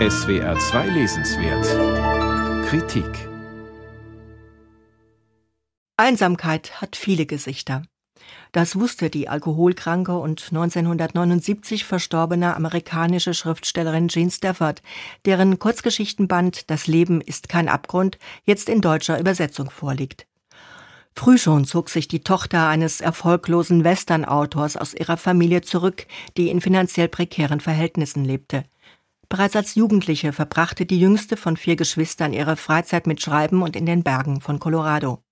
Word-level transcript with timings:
SWR 0.00 0.58
2 0.58 0.88
Lesenswert 0.88 2.66
Kritik 2.66 3.06
Einsamkeit 5.96 6.80
hat 6.80 6.96
viele 6.96 7.26
Gesichter. 7.26 7.82
Das 8.50 8.74
wusste 8.74 9.08
die 9.08 9.28
alkoholkranke 9.28 10.18
und 10.18 10.48
1979 10.50 11.84
verstorbene 11.84 12.56
amerikanische 12.56 13.34
Schriftstellerin 13.34 14.08
Jean 14.08 14.32
Stafford, 14.32 14.82
deren 15.26 15.60
Kurzgeschichtenband 15.60 16.68
Das 16.70 16.88
Leben 16.88 17.20
ist 17.20 17.48
kein 17.48 17.68
Abgrund 17.68 18.18
jetzt 18.42 18.68
in 18.68 18.80
deutscher 18.80 19.20
Übersetzung 19.20 19.70
vorliegt. 19.70 20.26
Früh 21.14 21.38
schon 21.38 21.66
zog 21.66 21.88
sich 21.88 22.08
die 22.08 22.24
Tochter 22.24 22.66
eines 22.66 23.00
erfolglosen 23.00 23.84
Western-Autors 23.84 24.76
aus 24.76 24.92
ihrer 24.92 25.16
Familie 25.16 25.60
zurück, 25.60 26.08
die 26.36 26.50
in 26.50 26.60
finanziell 26.60 27.06
prekären 27.06 27.60
Verhältnissen 27.60 28.24
lebte. 28.24 28.64
Bereits 29.28 29.56
als 29.56 29.74
Jugendliche 29.74 30.32
verbrachte 30.32 30.86
die 30.86 31.00
jüngste 31.00 31.36
von 31.36 31.56
vier 31.56 31.76
Geschwistern 31.76 32.32
ihre 32.32 32.56
Freizeit 32.56 33.06
mit 33.06 33.20
Schreiben 33.20 33.62
und 33.62 33.76
in 33.76 33.86
den 33.86 34.02
Bergen 34.02 34.40
von 34.40 34.58
Colorado. 34.58 35.22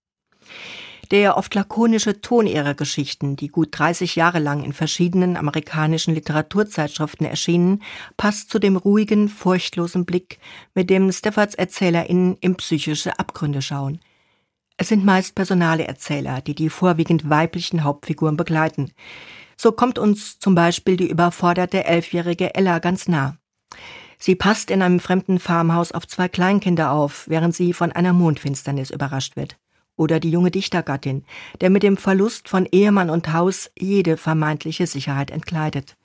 Der 1.11 1.37
oft 1.37 1.55
lakonische 1.55 2.23
Ton 2.23 2.47
ihrer 2.47 2.73
Geschichten, 2.73 3.37
die 3.37 3.49
gut 3.49 3.69
30 3.79 4.17
Jahre 4.17 4.39
lang 4.39 4.63
in 4.63 4.73
verschiedenen 4.73 5.37
amerikanischen 5.37 6.15
Literaturzeitschriften 6.15 7.27
erschienen, 7.27 7.83
passt 8.17 8.49
zu 8.49 8.59
dem 8.59 8.77
ruhigen, 8.77 9.29
furchtlosen 9.29 10.07
Blick, 10.07 10.39
mit 10.75 10.89
dem 10.89 11.13
Steffords 11.13 11.55
ErzählerInnen 11.55 12.39
in 12.41 12.57
psychische 12.57 13.19
Abgründe 13.19 13.61
schauen. 13.61 14.01
Es 14.79 14.89
sind 14.89 15.05
meist 15.05 15.35
personale 15.35 15.87
Erzähler, 15.87 16.41
die 16.41 16.55
die 16.55 16.71
vorwiegend 16.71 17.29
weiblichen 17.29 17.85
Hauptfiguren 17.85 18.39
begleiten. 18.39 18.93
So 19.59 19.71
kommt 19.73 19.99
uns 19.99 20.39
zum 20.39 20.55
Beispiel 20.55 20.97
die 20.97 21.11
überforderte 21.11 21.85
elfjährige 21.85 22.55
Ella 22.55 22.79
ganz 22.79 23.07
nah. 23.07 23.37
Sie 24.19 24.37
passt 24.37 24.71
in 24.71 24.83
einem 24.83 25.01
fremden 25.01 25.39
Farmhaus 25.39 25.93
auf 25.93 26.07
zwei 26.07 26.29
Kleinkinder 26.29 26.93
auf, 26.93 27.29
während 27.29 27.55
sie 27.55 27.73
von 27.73 27.93
einer 27.93 28.13
Mondfinsternis 28.13 28.91
überrascht 28.91 29.37
wird 29.37 29.57
oder 29.97 30.21
die 30.21 30.31
junge 30.31 30.51
Dichtergattin, 30.51 31.25
der 31.61 31.71
mit 31.71 31.83
dem 31.83 31.97
Verlust 31.97 32.49
von 32.49 32.67
Ehemann 32.71 33.11
und 33.11 33.33
Haus 33.33 33.71
jede 33.79 34.17
vermeintliche 34.17 34.87
Sicherheit 34.87 35.31
entkleidet. 35.31 35.97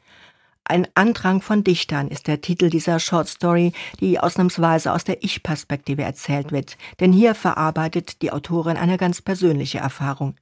Ein 0.63 0.87
Andrang 0.95 1.41
von 1.41 1.63
Dichtern 1.63 2.09
ist 2.09 2.27
der 2.27 2.41
Titel 2.41 2.69
dieser 2.69 2.99
Short 2.99 3.29
Story, 3.29 3.71
die 4.01 4.19
ausnahmsweise 4.19 4.91
aus 4.91 5.05
der 5.05 5.23
Ich-Perspektive 5.23 6.03
erzählt 6.03 6.51
wird, 6.51 6.77
denn 6.99 7.13
hier 7.13 7.35
verarbeitet 7.35 8.21
die 8.21 8.33
Autorin 8.33 8.75
eine 8.75 8.97
ganz 8.97 9.21
persönliche 9.21 9.77
Erfahrung. 9.77 10.35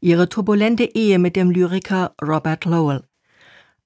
Ihre 0.00 0.28
turbulente 0.28 0.84
Ehe 0.84 1.20
mit 1.20 1.36
dem 1.36 1.50
Lyriker 1.50 2.14
Robert 2.20 2.64
Lowell. 2.64 3.04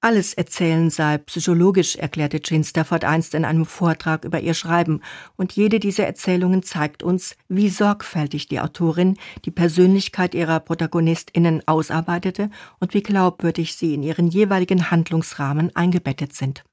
Alles 0.05 0.35
Erzählen 0.35 0.91
sei 0.91 1.17
psychologisch, 1.17 1.95
erklärte 1.95 2.39
Jean 2.39 2.63
Stafford 2.63 3.03
einst 3.03 3.33
in 3.33 3.43
einem 3.43 3.65
Vortrag 3.65 4.23
über 4.23 4.39
ihr 4.39 4.53
Schreiben, 4.53 5.01
und 5.35 5.53
jede 5.53 5.79
dieser 5.79 6.05
Erzählungen 6.05 6.61
zeigt 6.61 7.01
uns, 7.01 7.35
wie 7.47 7.69
sorgfältig 7.69 8.47
die 8.47 8.59
Autorin 8.59 9.17
die 9.45 9.49
Persönlichkeit 9.49 10.35
ihrer 10.35 10.59
Protagonistinnen 10.59 11.67
ausarbeitete 11.67 12.51
und 12.79 12.93
wie 12.93 13.01
glaubwürdig 13.01 13.77
sie 13.77 13.95
in 13.95 14.03
ihren 14.03 14.27
jeweiligen 14.27 14.91
Handlungsrahmen 14.91 15.75
eingebettet 15.75 16.35
sind. 16.35 16.63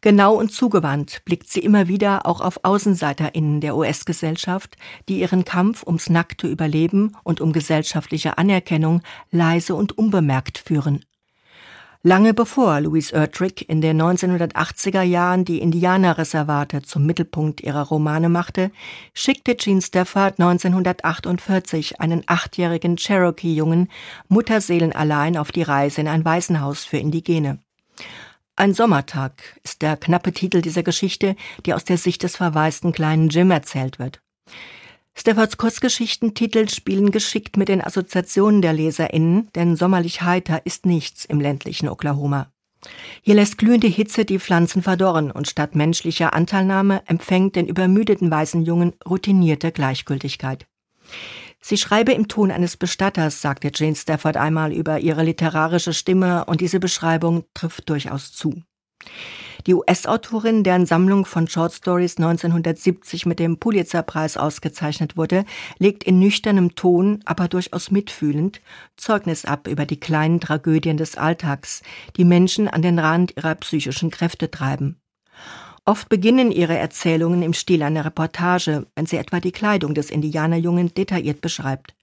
Genau 0.00 0.34
und 0.34 0.50
zugewandt 0.50 1.24
blickt 1.24 1.48
sie 1.48 1.60
immer 1.60 1.86
wieder 1.86 2.26
auch 2.26 2.40
auf 2.40 2.64
AußenseiterInnen 2.64 3.60
der 3.60 3.76
US-Gesellschaft, 3.76 4.76
die 5.08 5.20
ihren 5.20 5.44
Kampf 5.44 5.84
ums 5.86 6.10
nackte 6.10 6.48
Überleben 6.48 7.16
und 7.22 7.40
um 7.40 7.52
gesellschaftliche 7.52 8.36
Anerkennung 8.36 9.00
leise 9.30 9.76
und 9.76 9.96
unbemerkt 9.96 10.58
führen. 10.58 11.04
Lange 12.04 12.34
bevor 12.34 12.80
Louise 12.80 13.14
Erdrich 13.14 13.68
in 13.68 13.80
den 13.80 14.02
1980er 14.02 15.02
Jahren 15.02 15.44
die 15.44 15.60
Indianerreservate 15.60 16.82
zum 16.82 17.06
Mittelpunkt 17.06 17.60
ihrer 17.60 17.82
Romane 17.82 18.28
machte, 18.28 18.72
schickte 19.14 19.56
Jean 19.56 19.80
Stafford 19.80 20.40
1948 20.40 22.00
einen 22.00 22.24
achtjährigen 22.26 22.96
Cherokee-Jungen 22.96 23.88
mutterseelenallein 24.26 25.36
auf 25.36 25.52
die 25.52 25.62
Reise 25.62 26.00
in 26.00 26.08
ein 26.08 26.24
Waisenhaus 26.24 26.84
für 26.84 26.96
Indigene. 26.96 27.60
Ein 28.56 28.74
Sommertag 28.74 29.60
ist 29.62 29.80
der 29.80 29.96
knappe 29.96 30.32
Titel 30.32 30.60
dieser 30.60 30.82
Geschichte, 30.82 31.36
die 31.66 31.72
aus 31.72 31.84
der 31.84 31.98
Sicht 31.98 32.24
des 32.24 32.34
verwaisten 32.34 32.90
kleinen 32.90 33.28
Jim 33.28 33.52
erzählt 33.52 34.00
wird. 34.00 34.20
Steffords 35.14 35.56
Kurzgeschichtentitel 35.56 36.68
spielen 36.68 37.10
geschickt 37.10 37.56
mit 37.56 37.68
den 37.68 37.82
Assoziationen 37.82 38.62
der 38.62 38.72
LeserInnen, 38.72 39.48
denn 39.54 39.76
sommerlich 39.76 40.22
heiter 40.22 40.64
ist 40.64 40.86
nichts 40.86 41.24
im 41.24 41.40
ländlichen 41.40 41.88
Oklahoma. 41.88 42.50
Hier 43.20 43.34
lässt 43.34 43.58
glühende 43.58 43.86
Hitze 43.86 44.24
die 44.24 44.40
Pflanzen 44.40 44.82
verdorren 44.82 45.30
und 45.30 45.46
statt 45.46 45.76
menschlicher 45.76 46.34
Anteilnahme 46.34 47.02
empfängt 47.06 47.54
den 47.56 47.68
übermüdeten 47.68 48.30
weißen 48.30 48.62
Jungen 48.62 48.94
routinierte 49.08 49.70
Gleichgültigkeit. 49.70 50.66
Sie 51.60 51.76
schreibe 51.76 52.12
im 52.12 52.26
Ton 52.26 52.50
eines 52.50 52.76
Bestatters, 52.76 53.40
sagte 53.40 53.70
Jane 53.72 53.94
Stafford 53.94 54.36
einmal 54.36 54.72
über 54.72 54.98
ihre 54.98 55.22
literarische 55.22 55.92
Stimme, 55.92 56.44
und 56.46 56.60
diese 56.60 56.80
Beschreibung 56.80 57.44
trifft 57.54 57.88
durchaus 57.88 58.32
zu. 58.32 58.62
Die 59.66 59.74
US-Autorin, 59.74 60.64
deren 60.64 60.86
Sammlung 60.86 61.24
von 61.24 61.46
Short 61.46 61.72
Stories 61.72 62.16
1970 62.16 63.26
mit 63.26 63.38
dem 63.38 63.58
Pulitzer-Preis 63.58 64.36
ausgezeichnet 64.36 65.16
wurde, 65.16 65.44
legt 65.78 66.02
in 66.02 66.18
nüchternem 66.18 66.74
Ton, 66.74 67.20
aber 67.24 67.46
durchaus 67.46 67.90
mitfühlend, 67.90 68.60
Zeugnis 68.96 69.44
ab 69.44 69.68
über 69.68 69.86
die 69.86 70.00
kleinen 70.00 70.40
Tragödien 70.40 70.96
des 70.96 71.16
Alltags, 71.16 71.82
die 72.16 72.24
Menschen 72.24 72.66
an 72.66 72.82
den 72.82 72.98
Rand 72.98 73.36
ihrer 73.36 73.54
psychischen 73.54 74.10
Kräfte 74.10 74.50
treiben. 74.50 74.96
Oft 75.84 76.08
beginnen 76.08 76.52
ihre 76.52 76.76
Erzählungen 76.76 77.42
im 77.42 77.54
Stil 77.54 77.82
einer 77.82 78.04
Reportage, 78.04 78.86
wenn 78.94 79.06
sie 79.06 79.16
etwa 79.16 79.40
die 79.40 79.52
Kleidung 79.52 79.94
des 79.94 80.10
Indianerjungen 80.10 80.94
detailliert 80.94 81.40
beschreibt. 81.40 81.94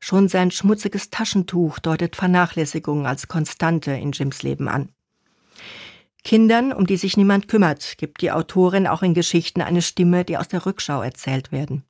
Schon 0.00 0.28
sein 0.28 0.50
schmutziges 0.50 1.10
Taschentuch 1.10 1.78
deutet 1.78 2.16
Vernachlässigung 2.16 3.06
als 3.06 3.28
Konstante 3.28 3.92
in 3.92 4.12
Jims 4.12 4.42
Leben 4.42 4.68
an. 4.68 4.90
Kindern, 6.24 6.72
um 6.72 6.86
die 6.86 6.96
sich 6.96 7.16
niemand 7.16 7.48
kümmert, 7.48 7.98
gibt 7.98 8.22
die 8.22 8.30
Autorin 8.30 8.86
auch 8.86 9.02
in 9.02 9.14
Geschichten 9.14 9.60
eine 9.60 9.82
Stimme, 9.82 10.24
die 10.24 10.36
aus 10.36 10.48
der 10.48 10.64
Rückschau 10.64 11.02
erzählt 11.02 11.50
werden. 11.50 11.84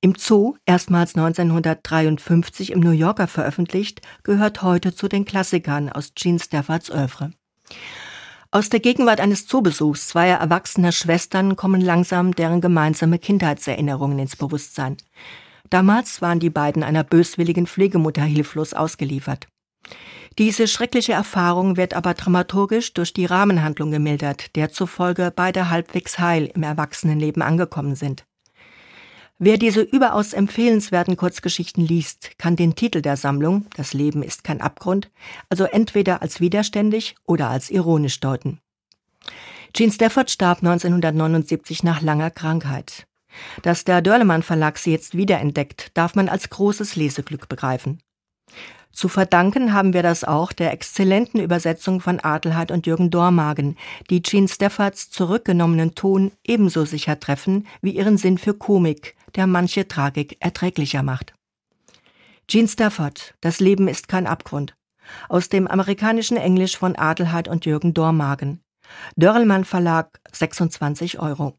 Im 0.00 0.14
Zoo, 0.16 0.56
erstmals 0.66 1.14
1953 1.14 2.72
im 2.72 2.80
New 2.80 2.90
Yorker 2.90 3.28
veröffentlicht, 3.28 4.00
gehört 4.22 4.62
heute 4.62 4.94
zu 4.94 5.08
den 5.08 5.24
Klassikern 5.24 5.88
aus 5.88 6.14
Jean 6.14 6.38
Staffords 6.38 6.90
Oeuvre. 6.90 7.32
Aus 8.50 8.68
der 8.68 8.80
Gegenwart 8.80 9.20
eines 9.20 9.46
Zoobesuchs 9.46 10.08
zweier 10.08 10.38
erwachsener 10.38 10.92
Schwestern 10.92 11.56
kommen 11.56 11.80
langsam 11.80 12.34
deren 12.34 12.60
gemeinsame 12.60 13.18
Kindheitserinnerungen 13.18 14.18
ins 14.18 14.36
Bewusstsein. 14.36 14.96
Damals 15.70 16.20
waren 16.20 16.38
die 16.38 16.50
beiden 16.50 16.82
einer 16.82 17.04
böswilligen 17.04 17.66
Pflegemutter 17.66 18.24
hilflos 18.24 18.74
ausgeliefert. 18.74 19.48
Diese 20.38 20.66
schreckliche 20.66 21.12
Erfahrung 21.12 21.76
wird 21.76 21.94
aber 21.94 22.14
dramaturgisch 22.14 22.94
durch 22.94 23.12
die 23.12 23.26
Rahmenhandlung 23.26 23.90
gemildert, 23.90 24.56
der 24.56 24.72
zufolge 24.72 25.32
beide 25.34 25.68
halbwegs 25.68 26.18
heil 26.18 26.50
im 26.54 26.62
Erwachsenenleben 26.62 27.42
angekommen 27.42 27.96
sind. 27.96 28.24
Wer 29.38 29.58
diese 29.58 29.80
überaus 29.80 30.34
empfehlenswerten 30.34 31.16
Kurzgeschichten 31.16 31.84
liest, 31.84 32.38
kann 32.38 32.54
den 32.54 32.76
Titel 32.76 33.02
der 33.02 33.16
Sammlung 33.16 33.66
Das 33.76 33.92
Leben 33.92 34.22
ist 34.22 34.44
kein 34.44 34.60
Abgrund 34.60 35.10
also 35.48 35.64
entweder 35.64 36.22
als 36.22 36.40
widerständig 36.40 37.16
oder 37.26 37.50
als 37.50 37.68
ironisch 37.68 38.20
deuten. 38.20 38.60
Jean 39.74 39.90
Stafford 39.90 40.30
starb 40.30 40.58
1979 40.58 41.82
nach 41.82 42.02
langer 42.02 42.30
Krankheit. 42.30 43.06
Dass 43.62 43.84
der 43.84 44.02
Dörlemann 44.02 44.42
Verlag 44.42 44.78
sie 44.78 44.92
jetzt 44.92 45.16
wiederentdeckt, 45.16 45.90
darf 45.94 46.14
man 46.14 46.28
als 46.28 46.48
großes 46.50 46.94
Leseglück 46.96 47.48
begreifen. 47.48 48.00
Zu 48.92 49.08
verdanken 49.08 49.72
haben 49.72 49.94
wir 49.94 50.02
das 50.02 50.22
auch 50.22 50.52
der 50.52 50.72
exzellenten 50.72 51.40
Übersetzung 51.40 52.00
von 52.00 52.20
Adelheid 52.20 52.70
und 52.70 52.86
Jürgen 52.86 53.10
Dormagen, 53.10 53.76
die 54.10 54.22
Jean 54.22 54.48
Steffords 54.48 55.10
zurückgenommenen 55.10 55.94
Ton 55.94 56.30
ebenso 56.44 56.84
sicher 56.84 57.18
treffen 57.18 57.66
wie 57.80 57.92
ihren 57.96 58.18
Sinn 58.18 58.36
für 58.36 58.54
Komik, 58.54 59.16
der 59.34 59.46
manche 59.46 59.88
Tragik 59.88 60.36
erträglicher 60.40 61.02
macht. 61.02 61.34
Jean 62.48 62.68
Stafford, 62.68 63.34
Das 63.40 63.60
Leben 63.60 63.88
ist 63.88 64.08
kein 64.08 64.26
Abgrund. 64.26 64.74
Aus 65.28 65.48
dem 65.48 65.66
amerikanischen 65.66 66.36
Englisch 66.36 66.76
von 66.76 66.94
Adelheid 66.96 67.48
und 67.48 67.64
Jürgen 67.64 67.94
Dormagen. 67.94 68.60
Dörrelmann 69.16 69.64
Verlag, 69.64 70.20
26 70.32 71.18
Euro. 71.18 71.54